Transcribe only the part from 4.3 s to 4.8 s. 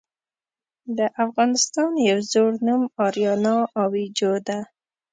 ده.